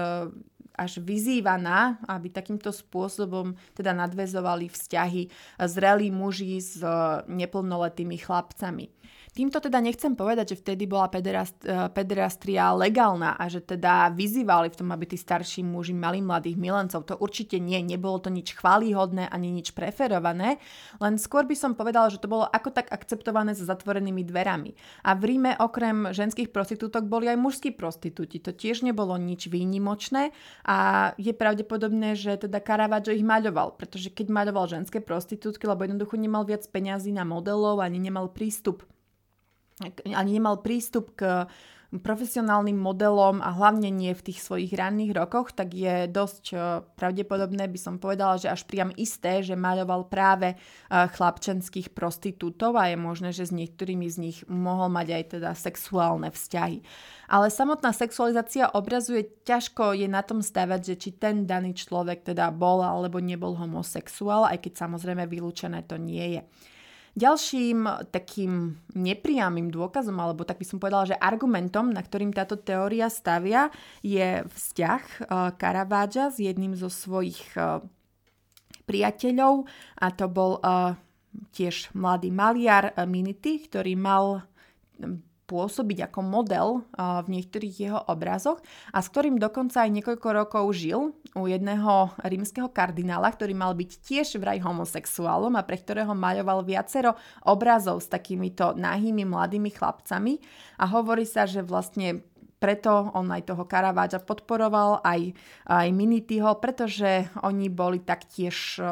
[0.78, 5.26] až vyzývaná, aby takýmto spôsobom teda nadvezovali vzťahy
[5.66, 6.78] zrelí muži s
[7.26, 8.86] neplnoletými chlapcami.
[9.28, 14.72] Týmto teda nechcem povedať, že vtedy bola pederast, eh, pederastria legálna a že teda vyzývali
[14.72, 17.04] v tom, aby tí starší muži mali mladých milencov.
[17.08, 20.56] To určite nie, nebolo to nič chválihodné ani nič preferované,
[20.98, 24.72] len skôr by som povedala, že to bolo ako tak akceptované s zatvorenými dverami.
[25.04, 28.40] A v Ríme okrem ženských prostitútok boli aj mužskí prostitúti.
[28.40, 30.32] To tiež nebolo nič výnimočné
[30.64, 36.16] a je pravdepodobné, že teda Caravaggio ich maľoval, pretože keď maľoval ženské prostitútky, lebo jednoducho
[36.16, 38.88] nemal viac peňazí na modelov ani nemal prístup
[40.04, 41.46] ani nemal prístup k
[41.88, 47.64] profesionálnym modelom a hlavne nie v tých svojich ranných rokoch, tak je dosť eh, pravdepodobné,
[47.64, 50.58] by som povedala, že až priam isté, že maľoval práve eh,
[50.92, 56.28] chlapčenských prostitútov a je možné, že s niektorými z nich mohol mať aj teda sexuálne
[56.28, 56.84] vzťahy.
[57.32, 62.52] Ale samotná sexualizácia obrazuje ťažko je na tom stavať, že či ten daný človek teda
[62.52, 66.42] bol alebo nebol homosexuál, aj keď samozrejme vylúčené to nie je.
[67.18, 73.10] Ďalším takým nepriamým dôkazom, alebo tak by som povedala, že argumentom, na ktorým táto teória
[73.10, 73.74] stavia,
[74.06, 75.26] je vzťah
[75.58, 77.82] Caravaggia s jedným zo svojich eh,
[78.86, 79.66] priateľov
[79.98, 80.94] a to bol eh,
[81.50, 84.46] tiež mladý maliar Minity, ktorý mal
[85.48, 88.60] pôsobiť ako model v niektorých jeho obrazoch
[88.92, 93.90] a s ktorým dokonca aj niekoľko rokov žil u jedného rímskeho kardinála, ktorý mal byť
[94.04, 97.16] tiež vraj homosexuálom a pre ktorého maľoval viacero
[97.48, 100.36] obrazov s takýmito nahými mladými chlapcami
[100.76, 102.20] a hovorí sa, že vlastne
[102.58, 105.30] preto on aj toho Caravaggio podporoval, aj,
[105.70, 108.82] aj Minityho, pretože oni boli taktiež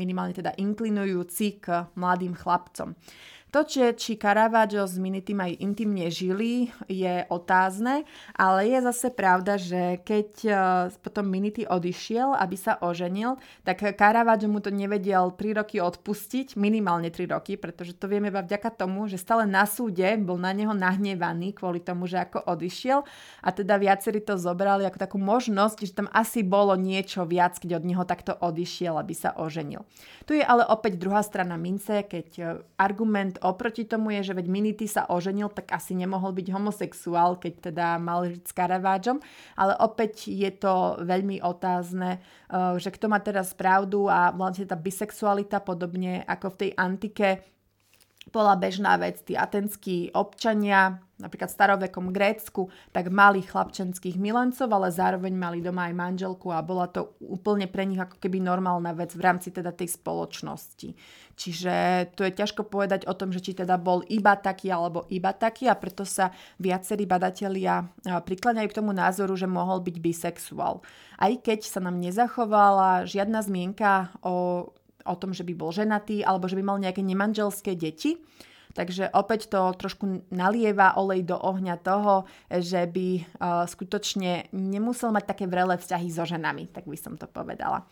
[0.00, 2.96] minimálne teda inklinujúci k mladým chlapcom.
[3.50, 8.06] To, že či Caravaggio s Minitym aj intimne žili, je otázne,
[8.38, 10.52] ale je zase pravda, že keď e,
[11.02, 17.10] potom Minity odišiel, aby sa oženil, tak Caravaggio mu to nevedel 3 roky odpustiť, minimálne
[17.10, 20.70] 3 roky, pretože to vieme iba vďaka tomu, že stále na súde bol na neho
[20.70, 23.02] nahnevaný kvôli tomu, že ako odišiel
[23.42, 27.82] a teda viacerí to zobrali ako takú možnosť, že tam asi bolo niečo viac, keď
[27.82, 29.82] od neho takto odišiel, aby sa oženil.
[30.22, 32.42] Tu je ale opäť druhá strana mince, keď e,
[32.78, 37.72] argument oproti tomu je, že veď Minity sa oženil, tak asi nemohol byť homosexuál, keď
[37.72, 39.16] teda mal žiť s Caraváčom,
[39.56, 44.76] ale opäť je to veľmi otázne, uh, že kto má teraz pravdu a vlastne tá
[44.76, 47.28] bisexualita podobne ako v tej antike
[48.30, 49.20] bola bežná vec.
[49.26, 55.90] Tí atenskí občania, napríklad v starovekom Grécku, tak mali chlapčenských milencov, ale zároveň mali doma
[55.90, 59.74] aj manželku a bola to úplne pre nich ako keby normálna vec v rámci teda
[59.74, 60.96] tej spoločnosti.
[61.40, 61.72] Čiže
[62.12, 65.72] tu je ťažko povedať o tom, že či teda bol iba taký alebo iba taký
[65.72, 70.84] a preto sa viacerí badatelia prikláňajú k tomu názoru, že mohol byť bisexuál.
[71.16, 74.68] Aj keď sa nám nezachovala žiadna zmienka o
[75.04, 78.20] o tom, že by bol ženatý alebo že by mal nejaké nemanželské deti.
[78.70, 85.34] Takže opäť to trošku nalieva olej do ohňa toho, že by uh, skutočne nemusel mať
[85.34, 87.82] také vrelé vzťahy so ženami, tak by som to povedala.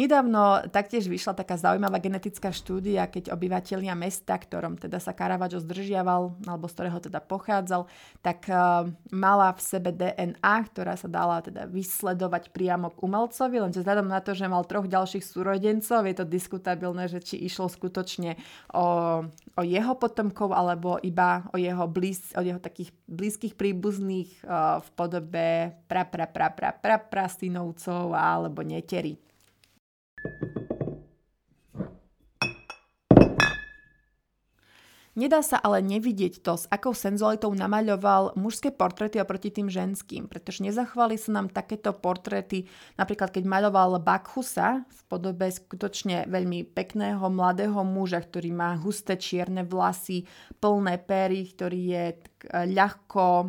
[0.00, 6.48] Nedávno taktiež vyšla taká zaujímavá genetická štúdia, keď obyvatelia mesta, ktorom teda sa Caravaggio zdržiaval,
[6.48, 7.84] alebo z ktorého teda pochádzal,
[8.24, 13.84] tak uh, mala v sebe DNA, ktorá sa dala teda vysledovať priamo k umelcovi, lenže
[13.84, 18.40] vzhľadom na to, že mal troch ďalších súrodencov, je to diskutabilné, že či išlo skutočne
[18.72, 18.86] o,
[19.28, 24.88] o jeho potomkov, alebo iba o jeho, blíz, o jeho takých blízkych príbuzných uh, v
[24.96, 29.31] podobe pra pra pra pra pra pra synovcov alebo neteri.
[30.24, 30.61] Thank you.
[35.12, 40.64] Nedá sa ale nevidieť to, s akou senzualitou namaľoval mužské portréty oproti tým ženským, pretože
[40.64, 42.64] nezachovali sa nám takéto portréty,
[42.96, 49.68] napríklad keď maľoval Bakhusa v podobe skutočne veľmi pekného mladého muža, ktorý má husté čierne
[49.68, 50.24] vlasy,
[50.56, 52.04] plné pery, ktorý je
[52.50, 53.46] ľahko e,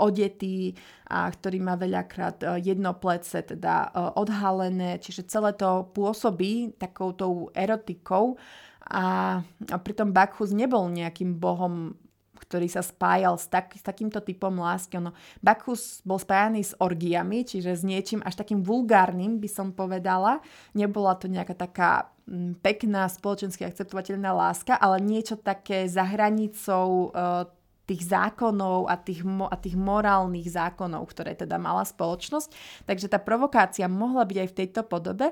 [0.00, 0.72] odetý
[1.12, 7.52] a ktorý má veľakrát e, jedno plece teda e, odhalené, čiže celé to pôsobí takoutou
[7.54, 8.40] erotikou,
[8.86, 11.94] a, a pritom Bakhus nebol nejakým bohom
[12.42, 14.98] ktorý sa spájal s, tak, s takýmto typom lásky.
[14.98, 20.42] Ono, Bakhus bol spájaný s orgiami, čiže s niečím až takým vulgárnym, by som povedala.
[20.74, 27.46] Nebola to nejaká taká mm, pekná, spoločensky akceptovateľná láska, ale niečo také za hranicou uh,
[27.86, 32.52] tých zákonov a tých, mo- a tých morálnych zákonov, ktoré teda mala spoločnosť.
[32.86, 35.30] Takže tá provokácia mohla byť aj v tejto podobe.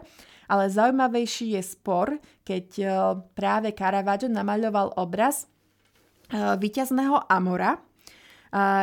[0.50, 2.86] Ale zaujímavejší je spor, keď e,
[3.38, 5.46] práve Caravaggio namaľoval obraz e,
[6.58, 7.78] víťazného Amora,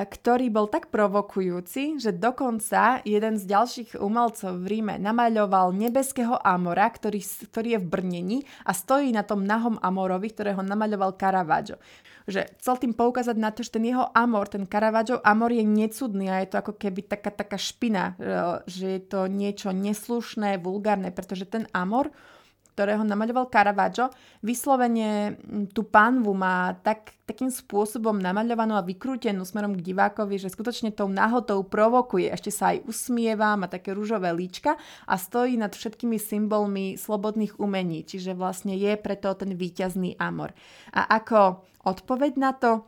[0.07, 6.87] ktorý bol tak provokujúci, že dokonca jeden z ďalších umelcov v Ríme namaľoval nebeského Amora,
[6.87, 11.75] ktorý, ktorý je v brnení a stojí na tom nahom Amorovi, ktorého namaľoval Caravaggio.
[12.31, 16.31] Že chcel tým poukázať na to, že ten jeho amor, ten Caravaggio amor je necudný
[16.31, 18.15] a je to ako keby taká, taká špina,
[18.67, 22.11] že je to niečo neslušné, vulgárne, pretože ten amor
[22.77, 24.13] ktorého namaľoval Caravaggio,
[24.45, 25.33] vyslovene
[25.73, 31.09] tú panvu má tak, takým spôsobom namaľovanú a vykrútenú smerom k divákovi, že skutočne tou
[31.09, 32.29] nahotou provokuje.
[32.29, 34.77] Ešte sa aj usmieva, má také rúžové líčka
[35.09, 38.05] a stojí nad všetkými symbolmi slobodných umení.
[38.05, 40.53] Čiže vlastne je preto ten víťazný amor.
[40.93, 42.85] A ako odpoveď na to,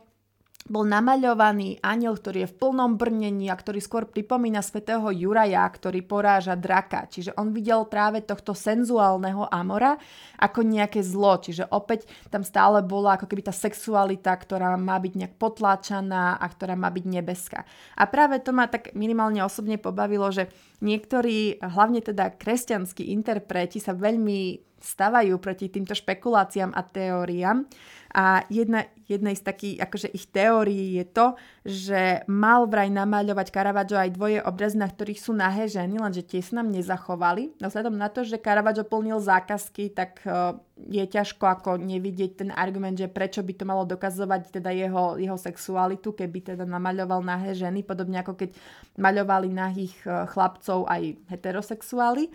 [0.70, 6.06] bol namaľovaný aniel, ktorý je v plnom brnení a ktorý skôr pripomína svätého Juraja, ktorý
[6.06, 7.10] poráža draka.
[7.10, 9.98] Čiže on videl práve tohto senzuálneho Amora
[10.38, 11.42] ako nejaké zlo.
[11.42, 16.46] Čiže opäť tam stále bola ako keby tá sexualita, ktorá má byť nejak potláčaná a
[16.46, 17.66] ktorá má byť nebeská.
[17.98, 20.46] A práve to ma tak minimálne osobne pobavilo, že
[20.86, 27.68] niektorí, hlavne teda kresťanskí interpreti sa veľmi stavajú proti týmto špekuláciám a teóriám.
[28.10, 31.26] A jedna, jednej z takých akože ich teórií je to,
[31.62, 36.42] že mal vraj namaľovať Caravaggio aj dvoje obrazy, na ktorých sú nahé ženy, lenže tie
[36.42, 37.54] sa nám nezachovali.
[37.62, 40.58] No vzhľadom na to, že Caravaggio plnil zákazky, tak uh,
[40.90, 45.38] je ťažko ako nevidieť ten argument, že prečo by to malo dokazovať teda jeho, jeho
[45.38, 48.50] sexualitu, keby teda namaľoval nahé ženy, podobne ako keď
[48.98, 52.34] maľovali nahých uh, chlapcov aj heterosexuáli.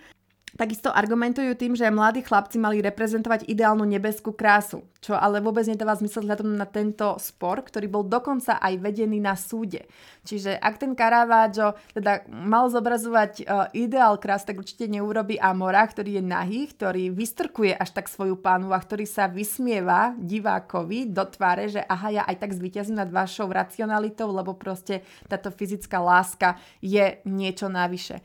[0.56, 6.00] Takisto argumentujú tým, že mladí chlapci mali reprezentovať ideálnu nebeskú krásu, čo ale vôbec nedáva
[6.00, 9.84] zmysel vzhľadom na tento spor, ktorý bol dokonca aj vedený na súde.
[10.24, 16.18] Čiže ak ten Caravaggio teda mal zobrazovať uh, ideál krás, tak určite neurobi Amora, ktorý
[16.18, 21.68] je nahý, ktorý vystrkuje až tak svoju pánu a ktorý sa vysmieva divákovi do tváre,
[21.68, 27.20] že aha, ja aj tak zvíťazím nad vašou racionalitou, lebo proste táto fyzická láska je
[27.28, 28.24] niečo navyše.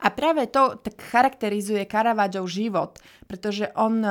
[0.00, 4.04] A práve to tak charakterizuje Caravaggiov život, pretože on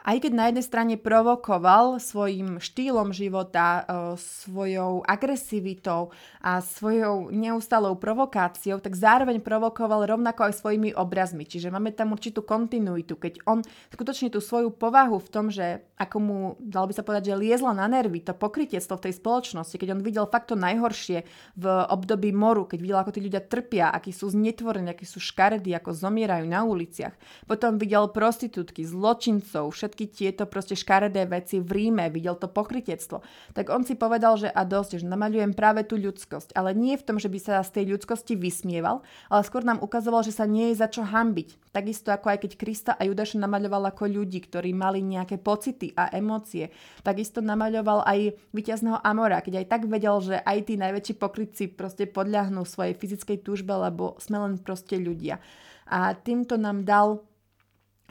[0.00, 3.84] aj keď na jednej strane provokoval svojim štýlom života,
[4.16, 6.10] svojou agresivitou
[6.40, 11.44] a svojou neustalou provokáciou, tak zároveň provokoval rovnako aj svojimi obrazmi.
[11.44, 13.60] Čiže máme tam určitú kontinuitu, keď on
[13.92, 17.76] skutočne tú svoju povahu v tom, že ako mu, dalo by sa povedať, že liezla
[17.76, 21.28] na nervy, to pokrytiectvo v tej spoločnosti, keď on videl fakt to najhoršie
[21.60, 25.76] v období moru, keď videl, ako tí ľudia trpia, akí sú znetvorení, akí sú škaredí,
[25.76, 27.12] ako zomierajú na uliciach.
[27.44, 33.26] Potom videl prostitútky, zločincov, všetky tieto proste škaredé veci v Ríme, videl to pokrytectvo.
[33.58, 36.54] Tak on si povedal, že a dosť, že namaľujem práve tú ľudskosť.
[36.54, 40.22] Ale nie v tom, že by sa z tej ľudskosti vysmieval, ale skôr nám ukazoval,
[40.22, 41.74] že sa nie je za čo hambiť.
[41.74, 46.14] Takisto ako aj keď Krista a Judáš namaľoval ako ľudí, ktorí mali nejaké pocity a
[46.14, 46.70] emócie.
[47.02, 52.06] Takisto namaľoval aj víťazného Amora, keď aj tak vedel, že aj tí najväčší pokrytci proste
[52.06, 55.42] podľahnú svojej fyzickej túžbe, lebo sme len proste ľudia.
[55.90, 57.26] A týmto nám dal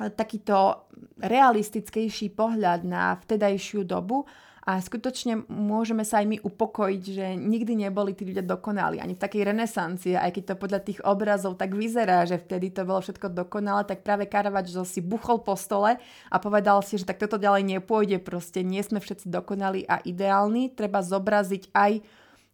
[0.08, 0.88] takýto
[1.20, 4.24] realistickejší pohľad na vtedajšiu dobu
[4.70, 9.24] a skutočne môžeme sa aj my upokojiť, že nikdy neboli tí ľudia dokonali, ani v
[9.26, 13.34] takej renesancie, aj keď to podľa tých obrazov tak vyzerá, že vtedy to bolo všetko
[13.34, 15.98] dokonalé, tak práve Caravaggio si buchol po stole
[16.30, 20.70] a povedal si, že tak toto ďalej nepôjde, proste nie sme všetci dokonali a ideálni,
[20.70, 21.92] treba zobraziť aj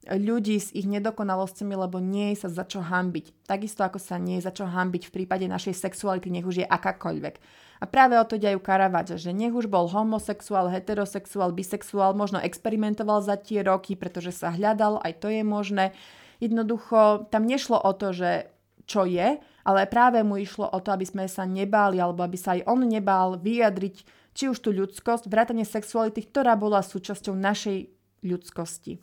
[0.08, 3.49] ľudí s ich nedokonalosťami, lebo nie je sa za čo hambiť.
[3.49, 6.68] Takisto ako sa nie je za čo hambiť v prípade našej sexuality, nech už je
[6.68, 7.36] akákoľvek.
[7.82, 12.39] A práve o to ide aj Caravaggio, že nech už bol homosexuál, heterosexuál, bisexuál, možno
[12.39, 15.91] experimentoval za tie roky, pretože sa hľadal, aj to je možné.
[16.39, 18.47] Jednoducho tam nešlo o to, že
[18.86, 22.53] čo je, ale práve mu išlo o to, aby sme sa nebáli, alebo aby sa
[22.53, 27.88] aj on nebál vyjadriť či už tú ľudskosť, vrátanie sexuality, ktorá bola súčasťou našej
[28.22, 28.99] ľudskosti.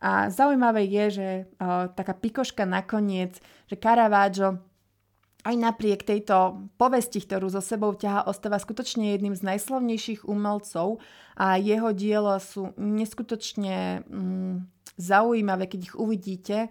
[0.00, 4.60] A zaujímavé je, že uh, taká pikoška nakoniec, že Caravaggio
[5.46, 10.98] aj napriek tejto povesti, ktorú so sebou ťaha, ostáva skutočne jedným z najslavnejších umelcov
[11.38, 14.66] a jeho diela sú neskutočne mm,
[14.98, 16.66] zaujímavé, keď ich uvidíte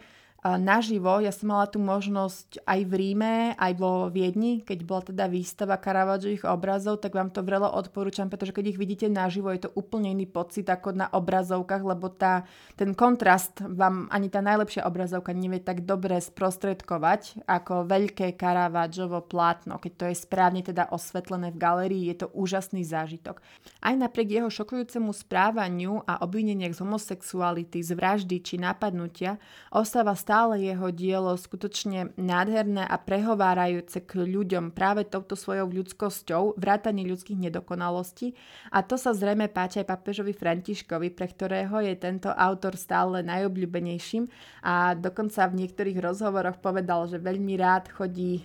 [0.46, 1.18] naživo.
[1.18, 5.82] Ja som mala tú možnosť aj v Ríme, aj vo Viedni, keď bola teda výstava
[5.82, 10.14] Caravaggiových obrazov, tak vám to vrelo odporúčam, pretože keď ich vidíte naživo, je to úplne
[10.14, 12.46] iný pocit ako na obrazovkách, lebo tá,
[12.78, 19.82] ten kontrast vám ani tá najlepšia obrazovka nevie tak dobre sprostredkovať ako veľké Caravaggovo plátno.
[19.82, 23.41] Keď to je správne teda osvetlené v galerii, je to úžasný zážitok.
[23.82, 29.41] Aj napriek jeho šokujúcemu správaniu a obvineniach z homosexuality, z vraždy či napadnutia,
[29.74, 36.60] ostáva stále stále jeho dielo skutočne nádherné a prehovárajúce k ľuďom práve touto svojou ľudskosťou,
[36.60, 38.36] vrátanie ľudských nedokonalostí.
[38.68, 44.28] A to sa zrejme páči aj papežovi Františkovi, pre ktorého je tento autor stále najobľúbenejším
[44.60, 48.44] a dokonca v niektorých rozhovoroch povedal, že veľmi rád chodí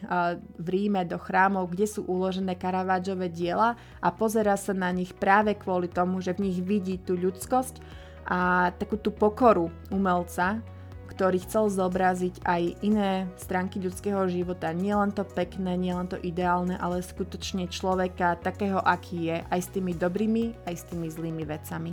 [0.63, 5.59] v Ríme do chrámov, kde sú uložené Caravaggiove diela a pozera sa na nich práve
[5.59, 7.83] kvôli tomu, že v nich vidí tú ľudskosť
[8.31, 10.63] a takú tú pokoru umelca,
[11.11, 14.71] ktorý chcel zobraziť aj iné stránky ľudského života.
[14.71, 19.93] Nielen to pekné, nielen to ideálne, ale skutočne človeka takého, aký je, aj s tými
[19.99, 21.93] dobrými, aj s tými zlými vecami.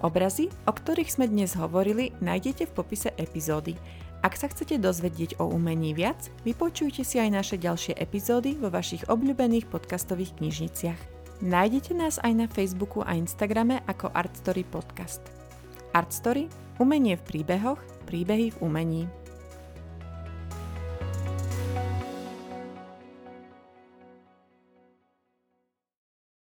[0.00, 3.76] Obrazy, o ktorých sme dnes hovorili, nájdete v popise epizódy.
[4.24, 9.04] Ak sa chcete dozvedieť o umení viac, vypočujte si aj naše ďalšie epizódy vo vašich
[9.12, 11.19] obľúbených podcastových knižniciach.
[11.40, 15.24] Nájdete nás aj na Facebooku a Instagrame ako Artstory Podcast.
[15.96, 16.52] Artstory–
[16.84, 19.02] umenie v príbehoch, príbehy v umení.